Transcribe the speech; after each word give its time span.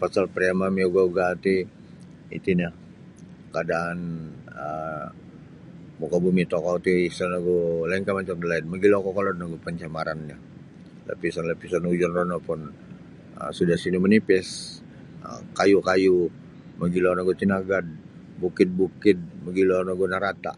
Pasal 0.00 0.24
pariama 0.32 0.66
miugah-ugah 0.76 1.30
ti 1.44 1.54
iti 2.36 2.50
nio 2.58 2.70
keadaan 3.52 3.98
um 4.64 5.10
mukabumi 6.00 6.42
tokou 6.52 6.76
ti 6.86 6.92
sa 7.16 7.24
nogu 7.32 7.56
lainkah 7.90 8.14
macam 8.16 8.38
dalaid 8.42 8.64
mogilo 8.66 8.96
kokolod 9.04 9.36
nogu 9.38 9.56
pencemarannyo 9.64 10.36
tapi 11.06 11.26
lapisan-lapisan 11.26 11.86
ozon 11.90 12.28
no 12.30 12.36
pun 12.46 12.60
sinumanipis 13.82 14.48
kayu-kayu 15.58 16.16
mogilo 16.80 17.10
nogu 17.12 17.32
tinagad 17.40 17.86
bukid-bukid 18.40 19.18
mogilo 19.44 19.76
nogu 19.80 20.04
rinata. 20.12 20.52